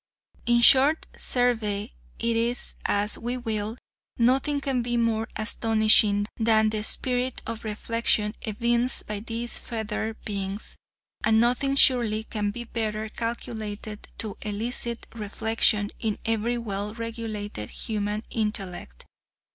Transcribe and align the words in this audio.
In 0.47 0.61
short, 0.61 1.05
survey 1.15 1.93
it 2.17 2.65
as 2.87 3.19
we 3.19 3.37
will, 3.37 3.77
nothing 4.17 4.59
can 4.59 4.81
be 4.81 4.97
more 4.97 5.27
astonishing 5.35 6.25
than 6.37 6.71
the 6.71 6.81
spirit 6.83 7.43
of 7.45 7.63
reflection 7.63 8.33
evinced 8.41 9.05
by 9.05 9.19
these 9.19 9.59
feathered 9.59 10.17
beings, 10.25 10.75
and 11.23 11.39
nothing 11.39 11.75
surely 11.75 12.23
can 12.23 12.49
be 12.49 12.63
better 12.63 13.09
calculated 13.09 14.07
to 14.17 14.37
elicit 14.41 15.05
reflection 15.13 15.91
in 15.99 16.17
every 16.25 16.57
well 16.57 16.95
regulated 16.95 17.69
human 17.69 18.23
intellect. 18.31 19.05